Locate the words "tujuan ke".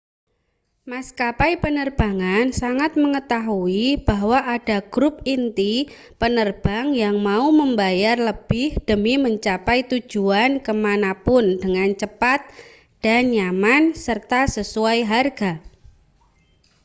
9.91-10.73